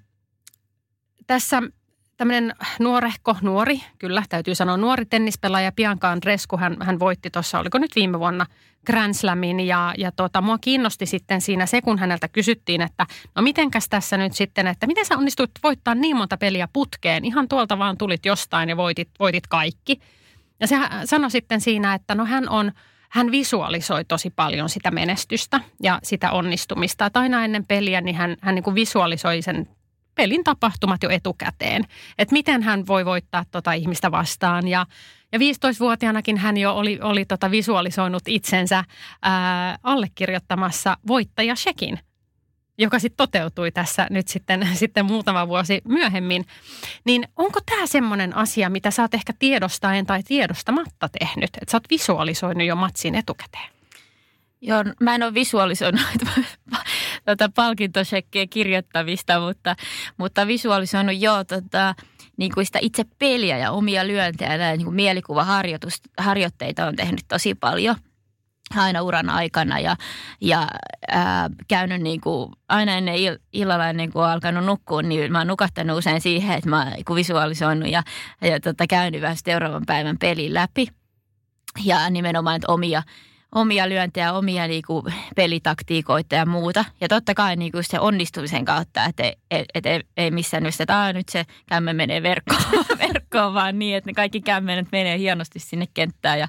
[1.26, 1.62] tässä
[2.16, 7.78] tämmöinen nuorehko, nuori, kyllä täytyy sanoa nuori tennispelaaja Bianca Andrescu, hän, hän voitti tuossa, oliko
[7.78, 8.46] nyt viime vuonna
[8.86, 13.42] Grand Slamin ja, ja tota, mua kiinnosti sitten siinä se, kun häneltä kysyttiin, että no
[13.42, 17.78] mitenkäs tässä nyt sitten, että miten sä onnistuit voittaa niin monta peliä putkeen, ihan tuolta
[17.78, 20.00] vaan tulit jostain ja voitit, voitit kaikki.
[20.60, 22.72] Ja se sanoi sitten siinä, että no hän on,
[23.08, 27.06] hän visualisoi tosi paljon sitä menestystä ja sitä onnistumista.
[27.06, 29.68] Että aina ennen peliä niin hän, hän niin kuin visualisoi sen
[30.14, 31.84] pelin tapahtumat jo etukäteen.
[32.18, 34.68] Että miten hän voi voittaa tota ihmistä vastaan.
[34.68, 34.86] Ja,
[35.32, 38.84] ja 15-vuotiaanakin hän jo oli, oli tota visualisoinut itsensä
[39.22, 41.98] ää, allekirjoittamassa voittajashekin
[42.80, 46.44] joka sitten toteutui tässä nyt sitten, sitten muutama vuosi myöhemmin.
[47.04, 51.76] Niin onko tämä semmoinen asia, mitä sä oot ehkä tiedostaen tai tiedostamatta tehnyt, että sä
[51.76, 53.70] oot visualisoinut jo matsin etukäteen?
[54.60, 56.00] Joo, mä en ole visualisoinut
[57.24, 59.76] tuota palkintosekkiä kirjoittamista, mutta,
[60.16, 61.94] mutta visualisoinut jo tota,
[62.36, 67.96] niin kuin sitä itse peliä ja omia lyöntejä ja niin mielikuvaharjoitteita on tehnyt tosi paljon–
[68.76, 69.96] aina uran aikana ja,
[70.40, 70.68] ja
[71.08, 75.46] ää, käynyt niin kuin, aina ennen ill- illalla ennen kuin alkanut nukkua, niin mä oon
[75.46, 78.02] nukahtanut usein siihen, että mä oon visualisoinut ja,
[78.42, 80.86] ja tota, käynyt vähän seuraavan päivän pelin läpi.
[81.84, 83.02] Ja nimenomaan että omia,
[83.54, 85.04] omia lyöntejä, omia niinku
[85.36, 86.84] pelitaktiikoita ja muuta.
[87.00, 91.12] Ja totta kai niinku se onnistumisen kautta, että et, et, et, ei missään nyt, että
[91.12, 92.60] nyt se kämme menee verkkoon,
[93.08, 96.48] verkkoon, vaan niin, että ne kaikki kämmenet menee hienosti sinne kenttään ja,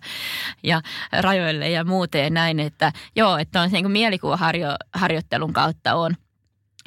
[0.64, 2.60] ja rajoille ja muuten ja näin.
[2.60, 6.16] Että joo, että on se niinku mielikuvaharjoittelun kautta on,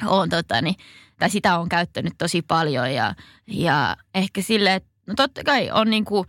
[0.05, 0.75] on tota, niin,
[1.19, 3.15] tai sitä on käyttänyt tosi paljon ja,
[3.47, 6.25] ja ehkä sille, että no totta kai on niinku,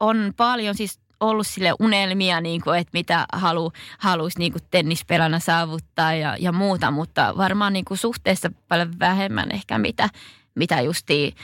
[0.00, 6.14] on paljon siis ollut sille unelmia, niin kuin, että mitä halu, haluaisi niin tennispelänä saavuttaa
[6.14, 10.08] ja, ja muuta, mutta varmaan niin kuin suhteessa paljon vähemmän ehkä mitä,
[10.54, 11.34] mitä justi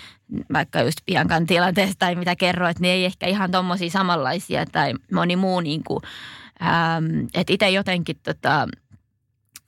[0.53, 5.37] vaikka just Biancan tilanteessa tai mitä kerroit, niin ei ehkä ihan tommosia samanlaisia tai moni
[5.37, 6.01] muu niin kuin,
[6.63, 8.69] ähm, että itse jotenkin tota,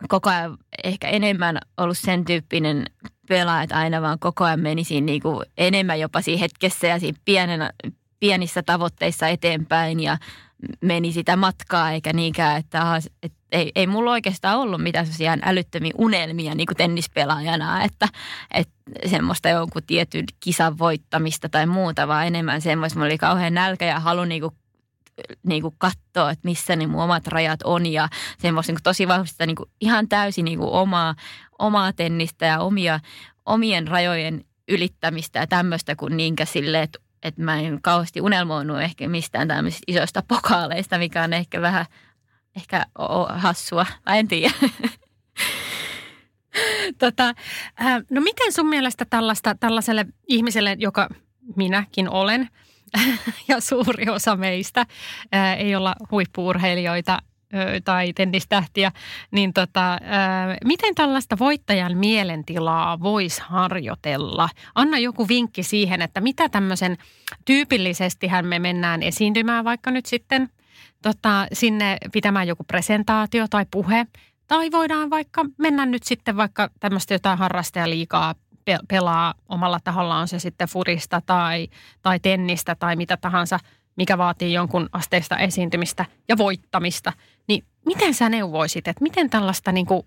[0.08, 2.84] koko ajan ehkä enemmän ollut sen tyyppinen
[3.28, 7.18] pelaaja, että aina vaan koko ajan menisin niin kuin enemmän jopa siinä hetkessä ja siinä
[7.24, 7.70] pienenä,
[8.24, 10.18] pienissä tavoitteissa eteenpäin ja
[10.80, 15.37] meni sitä matkaa eikä niinkään, että, aha, että ei, ei mulla oikeastaan ollut mitään sellaisia
[15.42, 18.08] älyttömiä unelmia niin kuin tennispelaajana, että,
[18.54, 18.72] että
[19.06, 24.00] semmoista jonkun tietyn kisan voittamista tai muuta, vaan enemmän semmoista, mulla oli kauhean nälkä ja
[24.00, 24.54] halu niin kuin
[25.46, 28.08] niin kuin katsoa, että missä ne mun omat rajat on ja
[28.38, 31.14] semmoista niin kuin tosi vahvista niin kuin ihan täysin niin kuin omaa,
[31.58, 33.00] omaa tennistä ja omia,
[33.46, 39.08] omien rajojen ylittämistä ja tämmöistä kuin niinkä sille, että että mä en kauheasti unelmoinut ehkä
[39.08, 41.87] mistään tämmöisistä isoista pokaaleista, mikä on ehkä vähän
[42.56, 42.87] ehkä
[43.28, 44.54] hassua, mä en tiedä.
[46.98, 47.34] Tota,
[47.80, 51.08] äh, no miten sun mielestä tällaista, tällaiselle ihmiselle, joka
[51.56, 52.48] minäkin olen
[53.48, 54.87] ja suuri osa meistä,
[55.34, 57.18] äh, ei olla huippuurheilijoita,
[57.84, 58.92] tai tennistähtiä,
[59.30, 59.98] niin tota,
[60.64, 64.48] miten tällaista voittajan mielentilaa voisi harjoitella?
[64.74, 66.96] Anna joku vinkki siihen, että mitä tämmöisen
[67.44, 70.48] tyypillisestihän me mennään esiintymään vaikka nyt sitten
[71.02, 74.06] tota, sinne pitämään joku presentaatio tai puhe.
[74.46, 78.34] Tai voidaan vaikka mennä nyt sitten vaikka tämmöistä jotain harrastajaliikaa
[78.88, 81.68] pelaa omalla tahollaan se sitten furista tai,
[82.02, 83.58] tai tennistä tai mitä tahansa–
[83.96, 87.12] mikä vaatii jonkun asteista esiintymistä ja voittamista,
[87.48, 90.02] niin miten sä neuvoisit, että miten tällaista niin kuin,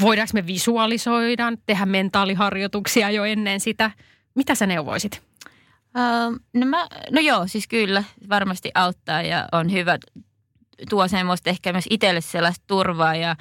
[0.00, 3.90] voidaanko me visualisoida, tehdä mentaaliharjoituksia jo ennen sitä?
[4.34, 5.22] Mitä sä neuvoisit?
[5.96, 9.98] Uh, no, mä, no joo, siis kyllä varmasti auttaa ja on hyvä,
[10.90, 13.36] tuo semmoista ehkä myös itselle sellaista turvaa ja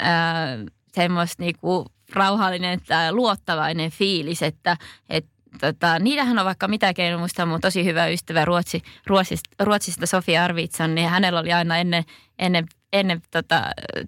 [0.00, 4.76] uh, semmoista niinku rauhallinen tai luottavainen fiilis, että,
[5.08, 7.18] että tota, niitähän on vaikka mitä keinoja.
[7.18, 12.04] Muista mun tosi hyvä ystävä Ruotsi, Ruotsista, Ruotsista Sofia Arvitson, niin hänellä oli aina ennen,
[12.38, 13.62] ennen, ennen tota,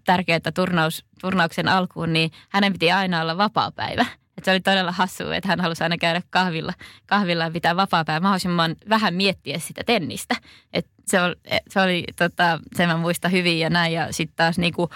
[0.04, 4.06] tärkeää turnaus, turnauksen alkuun, niin hänen piti aina olla vapaa-päivä.
[4.38, 6.72] Et se oli todella hassu, että hän halusi aina käydä kahvilla,
[7.06, 10.34] kahvilla ja pitää vapaa-päivä mahdollisimman vähän miettiä sitä tennistä.
[10.72, 11.34] Et se, oli,
[11.68, 14.90] se oli, tota, se mä muistan hyvin ja näin ja sitten taas niinku,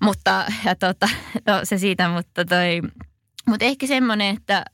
[0.00, 1.08] mutta ja tota,
[1.46, 2.82] no, se siitä, mutta toi,
[3.46, 4.64] mutta ehkä semmoinen, että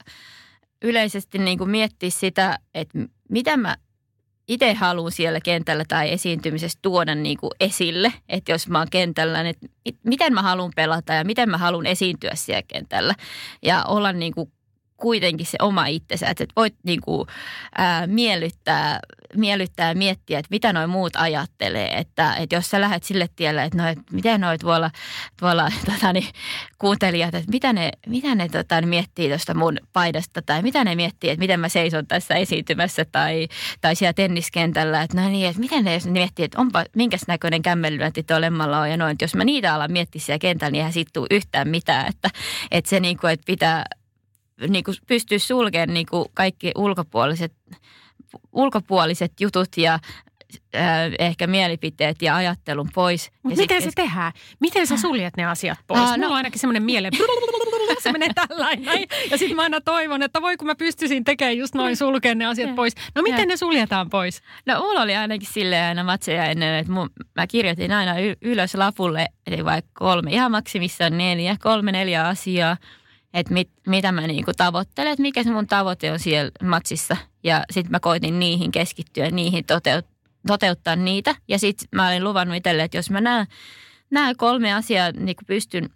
[0.83, 3.77] yleisesti niin kuin miettiä sitä, että mitä mä
[4.49, 9.43] itse haluan siellä kentällä tai esiintymisessä tuoda niin kuin esille, että jos mä oon kentällä,
[9.43, 9.57] niin
[10.05, 13.15] miten mä haluan pelata ja miten mä haluan esiintyä siellä kentällä.
[13.63, 14.53] Ja olla niin kuin
[15.03, 17.29] kuitenkin se oma itsensä, että voit niin kuin,
[17.79, 19.01] ää, miellyttää,
[19.35, 21.99] miellyttää ja miettiä, että mitä noin muut ajattelee.
[21.99, 24.91] Että, että jos sä lähdet sille tielle, että, no, että miten noit tuolla,
[25.41, 26.29] tuolla tota, niin,
[26.79, 31.31] kuuntelijat, että mitä ne, mitä ne tota, miettii tuosta mun paidasta tai mitä ne miettii,
[31.31, 33.49] että miten mä seison tässä esiintymässä tai,
[33.81, 35.03] tai siellä tenniskentällä.
[35.03, 38.91] Että no niin, että miten ne miettii, että onpa minkäs näköinen kämmellyönti tuo lemmalla on
[38.91, 39.13] ja noin.
[39.13, 42.07] Että jos mä niitä alan miettiä siellä kentällä, niin eihän siitä tule yhtään mitään.
[42.09, 42.31] Että,
[42.71, 43.85] että se niin kuin, että pitää
[44.69, 47.53] niin kuin pystyy sulkemaan niin kuin kaikki ulkopuoliset,
[48.53, 49.99] ulkopuoliset jutut ja
[50.77, 50.83] äh,
[51.19, 53.31] ehkä mielipiteet ja ajattelun pois.
[53.43, 54.33] Mutta miten se tehdään?
[54.61, 56.01] Miten sä suljet ne asiat pois?
[56.01, 56.27] Uh, Mulla no.
[56.27, 57.13] on ainakin semmoinen mieleen,
[58.03, 59.07] se menee tällainen.
[59.31, 62.47] Ja sitten mä aina toivon, että voi kun mä pystyisin tekemään just noin sulkeen ne
[62.47, 62.95] asiat pois.
[63.15, 64.43] No miten ne suljetaan pois?
[64.67, 69.29] No mulla oli ainakin silleen aina matseja ennen, että mun, mä kirjoitin aina ylös lapulle,
[69.47, 72.77] eli vaikka kolme, ihan maksimissaan neljä, kolme neljä asiaa–
[73.35, 77.17] että mit, mitä mä niinku tavoittelen, että mikä se mun tavoite on siellä matsissa.
[77.45, 80.07] Ja sitten mä koitin niihin keskittyä, niihin toteut,
[80.47, 81.35] toteuttaa niitä.
[81.49, 83.47] Ja sitten mä olin luvannut itselle, että jos mä näen,
[84.11, 85.91] nämä kolme asiaa niin pystyn,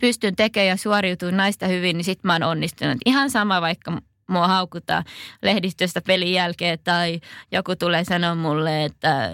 [0.00, 2.98] pystyn tekemään ja suoriutumaan näistä hyvin, niin sitten mä oon onnistunut.
[3.06, 3.98] Ihan sama, vaikka
[4.28, 5.04] mua haukutaan
[5.42, 7.20] lehdistöstä pelin jälkeen tai
[7.52, 9.32] joku tulee sanoa mulle, että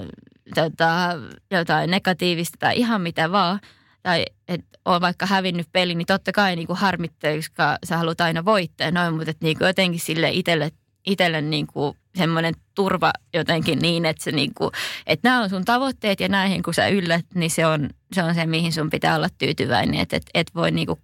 [0.54, 1.08] tota,
[1.50, 3.60] jotain negatiivista tai ihan mitä vaan–
[4.02, 8.20] tai että on vaikka hävinnyt peli, niin totta kai niin kuin harmittaa, koska sä haluat
[8.20, 10.70] aina voittaa noin, mutta niin kuin jotenkin sille itselle,
[11.06, 14.70] itselle niin kuin semmoinen turva jotenkin niin, että, se niin kuin,
[15.06, 18.34] että nämä on sun tavoitteet ja näihin kun sä yllät, niin se on se, on
[18.34, 21.00] se mihin sun pitää olla tyytyväinen, että et, et voi niin kuin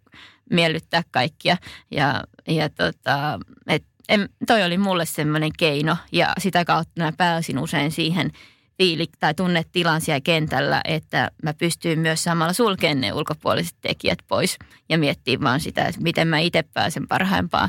[0.50, 1.56] miellyttää kaikkia.
[1.90, 7.58] Ja, ja tota, et, en, toi oli mulle semmoinen keino ja sitä kautta mä pääsin
[7.58, 8.30] usein siihen–
[8.78, 14.58] fiilik tai tunnetilan siellä kentällä, että mä pystyin myös samalla sulkemaan ne ulkopuoliset tekijät pois
[14.88, 17.68] ja miettimään vaan sitä, että miten mä itse pääsen parhaimpaan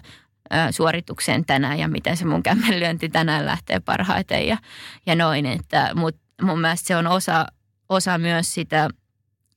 [0.72, 4.58] suoritukseen tänään ja miten se mun kämmenlyönti tänään lähtee parhaiten ja,
[5.06, 5.45] ja noin.
[5.45, 7.45] Että, mut mun mielestä se on osa,
[7.89, 8.89] osa myös sitä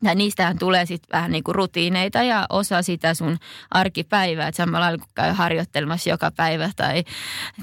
[0.02, 3.38] ja niistähän tulee sitten vähän niin kuin rutiineita ja osa sitä sun
[3.70, 4.48] arkipäivää.
[4.48, 7.04] Että samalla lailla kun käy harjoittelemassa joka päivä tai,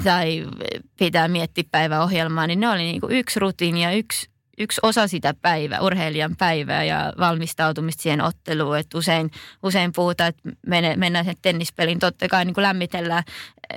[0.03, 0.47] tai
[0.99, 5.33] pitää miettiä päiväohjelmaa, niin ne oli niin kuin yksi rutiini ja yksi yksi osa sitä
[5.33, 8.77] päivää, urheilijan päivää ja valmistautumista siihen otteluun.
[8.77, 9.31] Että usein,
[9.63, 10.49] usein puhutaan, että
[10.95, 11.99] mennään sen tennispeliin.
[11.99, 13.23] Totta kai niin kuin lämmitellään,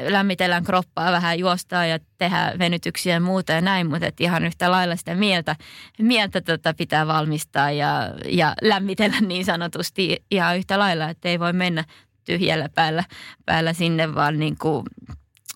[0.00, 4.70] lämmitellään kroppaa vähän, juostaa ja tehdään venytyksiä ja muuta ja näin, mutta että ihan yhtä
[4.70, 5.56] lailla sitä mieltä,
[5.98, 11.52] mieltä tota pitää valmistaa ja, ja lämmitellä niin sanotusti ihan yhtä lailla, että ei voi
[11.52, 11.84] mennä
[12.24, 13.04] tyhjällä päällä,
[13.46, 14.84] päällä sinne, vaan niin kuin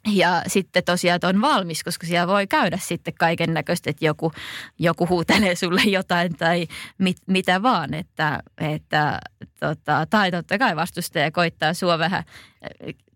[0.07, 4.33] ja sitten tosiaan on valmis, koska siellä voi käydä sitten kaiken näköistä, että joku,
[4.79, 6.67] joku huutelee sulle jotain tai
[6.99, 7.95] mit, mitä vaan.
[7.95, 9.19] Että, että
[9.61, 12.25] tota, tai totta kai vastustaja koittaa sua vähän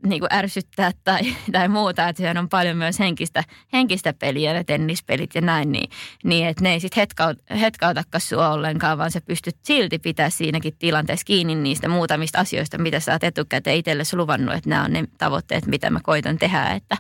[0.07, 1.21] niin kuin ärsyttää tai,
[1.53, 2.09] tai muuta.
[2.09, 5.73] Että sehän on paljon myös henkistä, henkistä peliä, ne tennispelit ja näin.
[5.73, 5.91] Niin,
[6.25, 10.77] niin että ne ei sitten hetkaut, hetkautakaan sua ollenkaan, vaan sä pystyt silti pitää siinäkin
[10.79, 15.05] tilanteessa kiinni niistä muutamista asioista, mitä sä oot etukäteen itsellesi luvannut, että nämä on ne
[15.19, 16.67] tavoitteet, mitä mä koitan tehdä.
[16.67, 16.97] Että,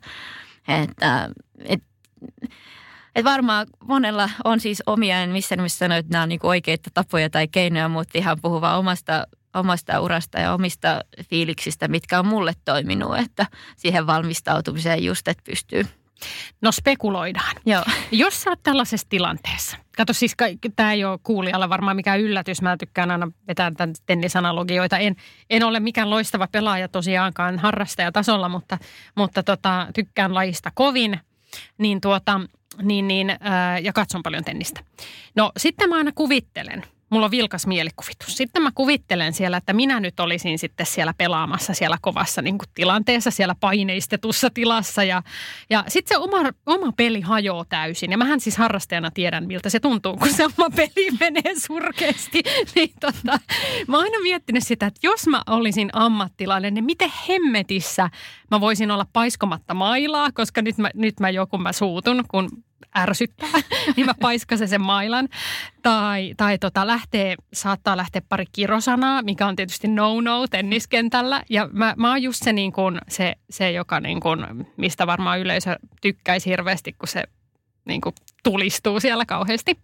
[0.68, 1.30] että,
[1.64, 1.82] et,
[3.14, 6.90] et varmaan monella on siis omia, en missään nimessä sano, että nämä on niinku oikeita
[6.94, 12.52] tapoja tai keinoja, mutta ihan puhuva omasta omasta urasta ja omista fiiliksistä, mitkä on mulle
[12.64, 13.46] toiminut, että
[13.76, 15.86] siihen valmistautumiseen just, että pystyy.
[16.62, 17.56] No spekuloidaan.
[17.66, 17.84] Joo.
[18.12, 20.36] Jos sä oot tällaisessa tilanteessa, kato siis
[20.76, 24.98] tämä ei ole kuulijalla varmaan mikään yllätys, mä tykkään aina vetää tämän tennisanalogioita.
[24.98, 25.16] En,
[25.50, 28.78] en ole mikään loistava pelaaja tosiaankaan harrastajatasolla, mutta,
[29.14, 31.20] mutta tota, tykkään lajista kovin,
[31.78, 32.40] niin tuota,
[32.82, 34.84] niin, niin, ää, ja katson paljon tennistä.
[35.34, 38.36] No sitten mä aina kuvittelen– mulla on vilkas mielikuvitus.
[38.36, 42.68] Sitten mä kuvittelen siellä, että minä nyt olisin sitten siellä pelaamassa siellä kovassa niin kuin
[42.74, 45.04] tilanteessa, siellä paineistetussa tilassa.
[45.04, 45.22] Ja,
[45.70, 48.10] ja sitten se oma, oma peli hajoaa täysin.
[48.10, 52.42] Ja mähän siis harrastajana tiedän, miltä se tuntuu, kun se oma peli menee surkeasti.
[52.74, 53.38] niin tota,
[53.86, 58.10] mä oon aina miettinyt sitä, että jos mä olisin ammattilainen, niin miten hemmetissä
[58.50, 62.50] mä voisin olla paiskomatta mailaa, koska nyt mä, nyt mä joku mä suutun, kun
[62.98, 63.48] ärsyttää,
[63.96, 65.28] niin mä paiskasen sen mailan.
[65.82, 71.42] Tai, tai tota, lähtee, saattaa lähteä pari kirosanaa, mikä on tietysti no-no tenniskentällä.
[71.48, 75.40] Ja mä, mä oon just se, niin kun, se, se joka, niin kun, mistä varmaan
[75.40, 77.24] yleisö tykkäisi hirveästi, kun se
[77.84, 78.12] niin kun,
[78.42, 79.78] tulistuu siellä kauheasti.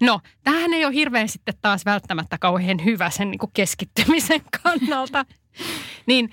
[0.00, 5.24] No, tämähän ei ole hirveän sitten taas välttämättä kauhean hyvä sen niin keskittymisen kannalta.
[6.06, 6.30] Niin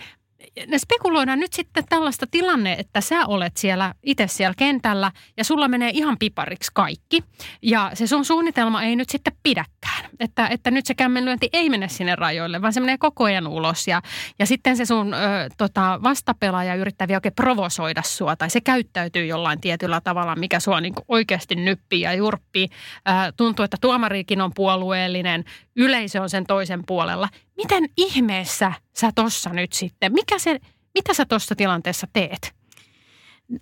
[0.67, 5.67] ne spekuloidaan nyt sitten tällaista tilanne, että sä olet siellä itse siellä kentällä ja sulla
[5.67, 7.23] menee ihan pipariksi kaikki.
[7.61, 10.09] Ja se sun suunnitelma ei nyt sitten pidäkään.
[10.19, 13.87] Että, että nyt se kämmenlyönti ei mene sinne rajoille, vaan se menee koko ajan ulos.
[13.87, 14.01] Ja,
[14.39, 15.17] ja sitten se sun ö,
[15.57, 20.81] tota, vastapelaaja yrittää vielä oikein provosoida sua tai se käyttäytyy jollain tietyllä tavalla, mikä sua
[20.81, 22.67] niin oikeasti nyppii ja jurppii.
[22.95, 25.43] Ö, tuntuu, että tuomariikin on puolueellinen,
[25.75, 27.29] yleisö on sen toisen puolella.
[27.57, 30.59] Miten ihmeessä sä tossa nyt sitten, mikä se,
[30.93, 32.53] mitä sä tuossa tilanteessa teet?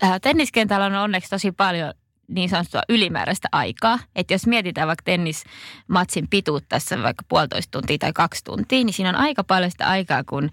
[0.03, 1.93] Äh, tenniskentällä on onneksi tosi paljon
[2.27, 3.99] niin sanottua ylimääräistä aikaa.
[4.15, 9.09] Että jos mietitään vaikka tennismatsin pituutta tässä vaikka puolitoista tuntia tai kaksi tuntia, niin siinä
[9.09, 10.49] on aika paljon sitä aikaa, kun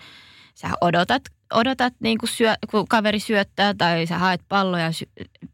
[0.54, 1.22] sä odotat,
[1.52, 4.90] odotat niin kuin syö, kun kaveri syöttää tai sä haet palloja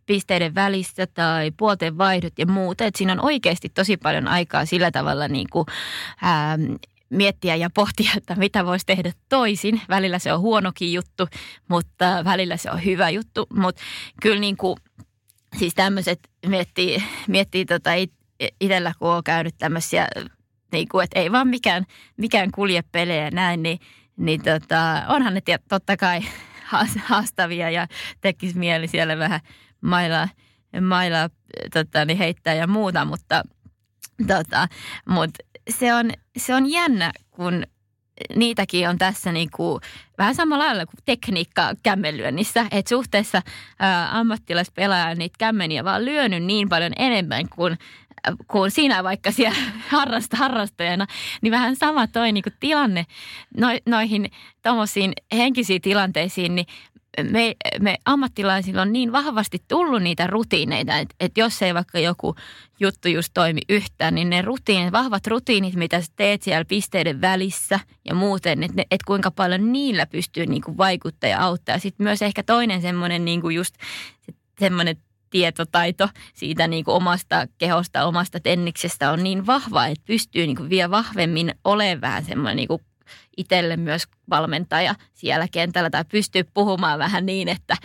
[0.06, 2.84] pisteiden välistä tai puolten vaihdot ja muuta.
[2.84, 5.66] Että siinä on oikeasti tosi paljon aikaa sillä tavalla niin kuin,
[6.22, 6.58] ää,
[7.12, 9.80] miettiä ja pohtia, että mitä voisi tehdä toisin.
[9.88, 11.28] Välillä se on huonokin juttu,
[11.68, 13.46] mutta välillä se on hyvä juttu.
[13.54, 13.82] Mutta
[14.22, 14.76] kyllä niin kuin,
[15.58, 17.90] siis tämmöiset miettii, miettii tota
[18.60, 20.08] itsellä, kun on käynyt tämmöisiä,
[20.72, 21.84] niin kuin, että ei vaan mikään,
[22.16, 23.78] mikään kulje pelejä näin, niin,
[24.16, 26.20] niin tota, onhan ne totta kai
[27.04, 27.86] haastavia ja
[28.20, 29.40] tekisi mieli siellä vähän
[29.80, 30.28] mailaa,
[30.80, 31.28] mailaa
[31.72, 33.42] tota, niin heittää ja muuta, mutta,
[34.26, 34.68] tota,
[35.08, 37.62] mutta se, on, se on jännä, kun
[38.36, 39.80] niitäkin on tässä niin kuin,
[40.18, 42.66] vähän samalla lailla kuin tekniikka kämmenlyönnissä.
[42.70, 43.42] Että suhteessa
[43.78, 47.78] ää, ammattilaispelaaja niitä kämmeniä vaan lyönyt niin paljon enemmän kuin
[48.46, 51.06] kuin sinä vaikka siellä harrasta, harrastajana,
[51.42, 53.06] niin vähän sama toi niin kuin tilanne
[53.56, 54.30] no, noihin
[54.62, 56.66] tuommoisiin henkisiin tilanteisiin, niin
[57.30, 62.34] me, me ammattilaisilla on niin vahvasti tullut niitä rutiineita, että, että jos ei vaikka joku
[62.80, 67.80] juttu just toimi yhtään, niin ne rutiinit, vahvat rutiinit, mitä sä teet siellä pisteiden välissä
[68.04, 71.78] ja muuten, että, että kuinka paljon niillä pystyy niin kuin vaikuttaa ja auttaa.
[71.78, 73.74] Sitten myös ehkä toinen semmoinen niin kuin just
[74.58, 74.96] semmoinen
[75.30, 80.70] tietotaito siitä niin kuin omasta kehosta, omasta tenniksestä on niin vahva, että pystyy niin kuin
[80.70, 82.82] vielä vahvemmin olemaan vähän semmoinen niin kuin
[83.36, 87.76] itselle myös valmentaja siellä kentällä tai pystyy puhumaan vähän niin, että,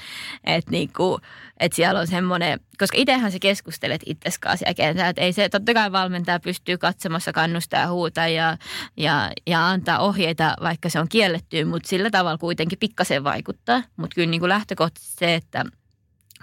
[0.44, 1.22] että, niin kuin,
[1.60, 5.74] että siellä on semmoinen, koska itsehän se keskustelet itseskaan siellä kentällä, että ei se, totta
[5.74, 8.58] kai valmentaja pystyy katsomassa, kannustaa ja huuta ja,
[8.98, 14.16] ja, ja antaa ohjeita, vaikka se on kielletty, mutta sillä tavalla kuitenkin pikkasen vaikuttaa, mutta
[14.16, 15.66] kyllä niin kuin lähtökohtaisesti se, että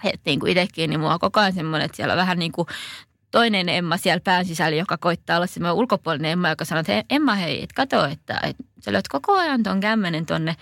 [0.04, 2.52] että niin kuin itsekin, niin mulla on koko ajan semmoinen, että siellä on vähän niin
[2.52, 2.68] kuin
[3.34, 7.34] toinen Emma siellä pään sisällä, joka koittaa olla semmoinen ulkopuolinen Emma, joka sanoo, että Emma
[7.34, 10.56] hei, et kato, että, että sä löydät koko ajan tuon kämmenen tonne,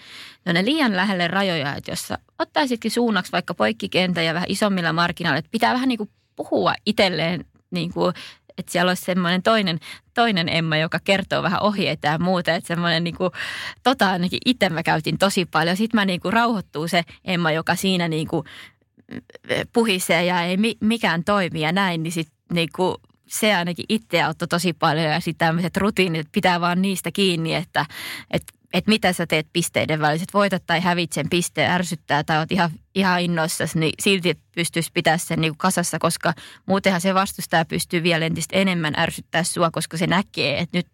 [0.44, 5.38] tonne liian lähelle rajoja, että jos sä ottaisitkin suunnaksi vaikka poikkikentä ja vähän isommilla markkinoilla,
[5.38, 8.14] että pitää vähän niin kuin puhua itselleen niin kuin,
[8.58, 9.78] että siellä olisi semmoinen toinen,
[10.14, 12.54] toinen Emma, joka kertoo vähän ohjeita ja muuta.
[12.54, 13.30] Että semmoinen niin kuin,
[13.82, 15.76] tota ainakin itse mä käytin tosi paljon.
[15.76, 18.44] Sitten mä niin kuin rauhoittuu se Emma, joka siinä niin kuin
[19.72, 22.96] puhisee ja ei mikään toimi ja näin, niin sitten niin kuin
[23.28, 27.54] se ainakin itse auttoi tosi paljon ja sitten tämmöiset rutiinit, että pitää vaan niistä kiinni,
[27.54, 27.86] että,
[28.30, 32.52] että, että mitä sä teet pisteiden väliset, voitat tai hävit sen pisteen, ärsyttää tai oot
[32.52, 36.32] ihan, ihan innoissasi, niin silti pystyisi pitää sen niin kuin kasassa, koska
[36.66, 40.86] muutenhan se vastustaja pystyy vielä entistä enemmän ärsyttää sua, koska se näkee, että nyt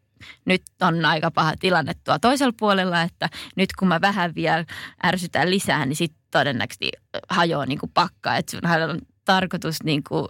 [0.45, 4.65] nyt on aika paha tilanne tuo toisella puolella, että nyt kun mä vähän vielä
[5.05, 6.91] ärsytän lisää, niin sitten todennäköisesti
[7.29, 8.37] hajoaa niin kuin pakka.
[8.37, 10.29] Että sun on tarkoitus niin kuin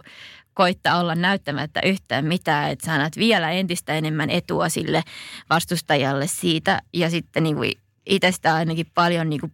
[0.53, 5.03] koittaa olla näyttämättä yhtään mitään, että sä annat vielä entistä enemmän etua sille
[5.49, 6.81] vastustajalle siitä.
[6.93, 7.71] Ja sitten niin kuin
[8.05, 9.51] itsestä ainakin paljon, niin kuin,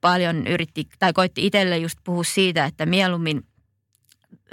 [0.00, 3.46] paljon yritti, tai koitti itselle just puhua siitä, että mieluummin,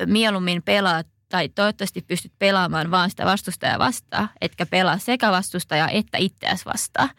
[0.05, 6.17] mieluummin pelaat tai toivottavasti pystyt pelaamaan vaan sitä vastustajaa vastaan, etkä pelaa sekä vastustajaa että
[6.17, 7.09] itseäsi vastaan.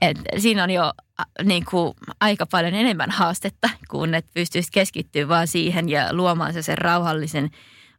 [0.00, 0.92] Et siinä on jo
[1.44, 6.62] niin kuin, aika paljon enemmän haastetta, kun et pystyisi keskittyä vaan siihen ja luomaan se
[6.62, 7.50] sen rauhallisen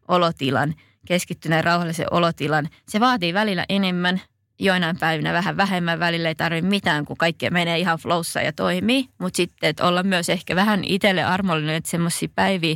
[0.07, 0.75] olotilan,
[1.07, 2.69] keskittyneen rauhallisen olotilan.
[2.89, 4.21] Se vaatii välillä enemmän,
[4.59, 9.05] joinain päivinä vähän vähemmän, välillä ei tarvitse mitään, kun kaikki menee ihan flowssa ja toimii.
[9.17, 12.75] Mutta sitten, että olla myös ehkä vähän itselle armollinen, että semmoisia päiviä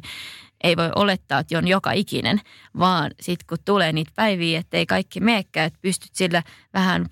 [0.63, 2.41] ei voi olettaa, että on joka ikinen,
[2.79, 7.05] vaan sitten kun tulee niitä päiviä, että ei kaikki meekään, että pystyt sillä vähän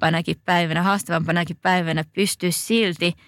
[0.00, 3.12] vaikeampanakin päivänä, haastavampanakin päivänä pystyy silti–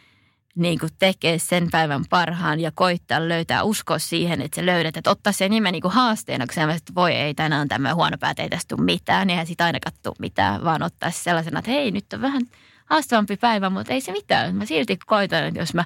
[0.58, 5.10] niin kuin tekee sen päivän parhaan ja koittaa löytää uskoa siihen, että sä löydät, että
[5.10, 8.18] ottaa se nimen niin kuin haasteena, kun sä että voi ei, tänään on tämmöinen huono
[8.20, 11.70] päät, ei tästä tule mitään, niin eihän sitä aina katso mitään, vaan ottaa sellaisena, että
[11.70, 12.42] hei, nyt on vähän
[12.84, 14.56] haastavampi päivä, mutta ei se mitään.
[14.56, 15.84] Mä silti koitan, että jos mä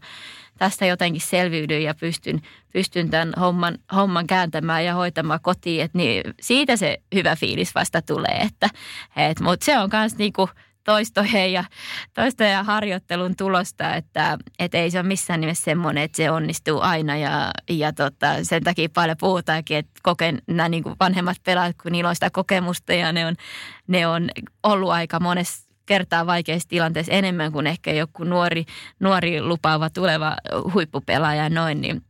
[0.59, 6.23] tästä jotenkin selviydyn ja pystyn, pystyn tämän homman, homman kääntämään ja hoitamaan kotiin, että niin
[6.41, 8.39] siitä se hyvä fiilis vasta tulee.
[8.41, 8.71] Että,
[9.17, 10.49] et, mutta se on myös niinku
[10.85, 11.65] toistojen ja,
[12.15, 16.81] toistojen ja harjoittelun tulosta, että, että ei se ole missään nimessä semmoinen, että se onnistuu
[16.81, 21.77] aina ja, ja tota, sen takia paljon puhutaankin, että koken, nämä niin kuin vanhemmat pelaajat,
[21.83, 23.35] kun niillä on sitä kokemusta ja ne on,
[23.87, 24.31] ne on
[24.63, 28.65] ollut aika monessa kertaa vaikeissa tilanteissa enemmän kuin ehkä joku nuori,
[29.01, 30.37] nuori lupaava tuleva
[30.75, 32.03] huippupelaaja noin, niin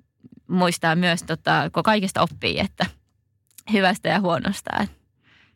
[0.49, 2.87] muistaa myös, tota, kun kaikista oppii, että
[3.73, 4.71] hyvästä ja huonosta.
[4.83, 5.02] Että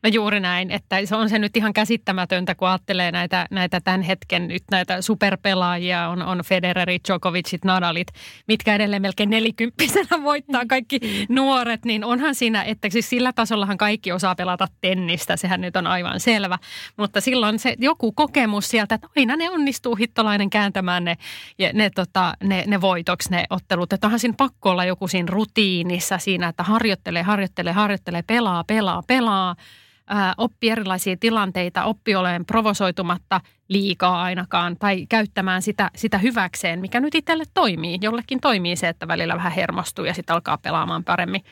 [0.07, 4.03] No juuri näin, että se on se nyt ihan käsittämätöntä, kun ajattelee näitä, näitä tämän
[4.03, 8.09] hetken nyt näitä superpelaajia, on, on Federerit, Djokovicit, Nadalit,
[8.49, 14.13] mitkä edelleen melkein nelikymppisenä voittaa kaikki nuoret, niin onhan siinä, että siis sillä tasollahan kaikki
[14.13, 16.59] osaa pelata tennistä, sehän nyt on aivan selvä,
[16.97, 21.17] mutta silloin se joku kokemus sieltä, että aina ne onnistuu hittolainen kääntämään ne,
[21.73, 26.19] ne, tota, ne, ne voitoksi ne ottelut, että onhan siinä pakko olla joku siinä rutiinissa
[26.19, 29.57] siinä, että harjoittelee, harjoittelee, harjoittelee, pelaa, pelaa, pelaa,
[30.37, 37.15] oppi erilaisia tilanteita, oppi olemaan provosoitumatta liikaa ainakaan tai käyttämään sitä, sitä hyväkseen, mikä nyt
[37.15, 37.99] itselle toimii.
[38.01, 41.45] Jollekin toimii se, että välillä vähän hermostuu ja sitten alkaa pelaamaan paremmin.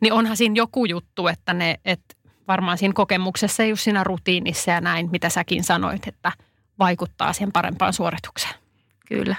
[0.00, 2.14] Niin onhan siinä joku juttu, että ne, että
[2.48, 6.32] varmaan siinä kokemuksessa, just siinä rutiinissa ja näin, mitä säkin sanoit, että
[6.78, 8.54] vaikuttaa siihen parempaan suoritukseen.
[9.08, 9.36] Kyllä.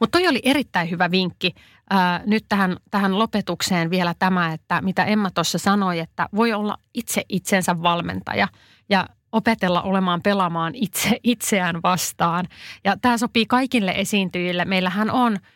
[0.00, 1.54] Mutta toi oli erittäin hyvä vinkki.
[1.94, 6.76] Ää, nyt tähän, tähän lopetukseen vielä tämä, että mitä Emma tuossa sanoi, että voi olla
[6.94, 8.48] itse itsensä valmentaja
[8.88, 12.48] ja opetella olemaan pelaamaan itse itseään vastaan.
[12.84, 14.64] Ja tämä sopii kaikille esiintyjille.
[14.64, 15.38] Meillähän on–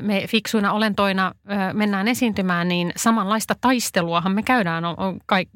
[0.00, 1.32] me fiksuina olentoina
[1.72, 4.84] mennään esiintymään, niin samanlaista taisteluahan me käydään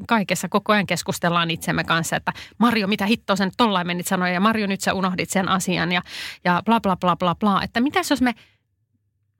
[0.07, 0.49] kaikessa.
[0.49, 4.67] Koko ajan keskustellaan itsemme kanssa, että Marjo, mitä hittoa sen tollain menit sanoa ja Marjo,
[4.67, 6.03] nyt sä unohdit sen asian ja,
[6.45, 7.63] ja bla bla bla bla bla.
[7.63, 8.35] Että mitäs jos me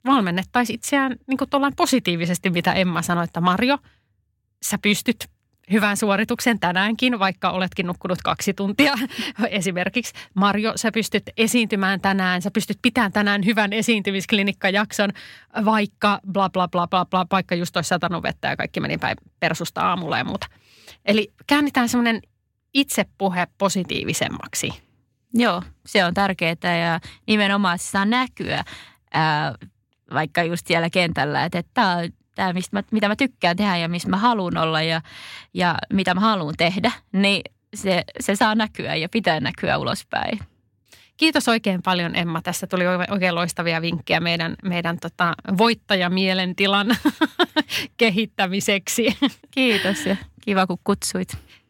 [0.07, 1.39] valmennettaisiin itseään niin
[1.77, 3.79] positiivisesti, mitä Emma sanoi, että Marjo,
[4.63, 5.29] sä pystyt
[5.73, 8.95] hyvän suorituksen tänäänkin, vaikka oletkin nukkunut kaksi tuntia.
[9.51, 15.11] Esimerkiksi Marjo, sä pystyt esiintymään tänään, sä pystyt pitämään tänään hyvän esiintymisklinikkajakson,
[15.65, 19.17] vaikka bla bla bla bla bla, vaikka just olisi satanut vettä ja kaikki meni päin
[19.41, 20.47] persusta aamulla ja muuta.
[21.05, 22.23] Eli käännetään semmoinen
[22.75, 24.71] itsepuhe positiivisemmaksi.
[25.35, 28.65] Joo, se on tärkeää ja nimenomaan se saa näkyä
[29.13, 29.55] ää,
[30.15, 33.77] vaikka just siellä kentällä, että, että tämä on tämä, mistä mä, mitä mä tykkään tehdä
[33.77, 35.01] ja missä mä haluan olla ja,
[35.55, 37.43] ja mitä mä haluan tehdä, niin
[37.75, 40.39] se, se saa näkyä ja pitää näkyä ulospäin.
[41.17, 42.43] Kiitos oikein paljon Emma.
[42.43, 46.87] Tässä tuli oikein loistavia vinkkejä meidän, meidän tota, voittajamielentilan
[47.97, 49.19] kehittämiseksi.
[49.51, 51.37] Kiitos ja kiva kun kutsuit.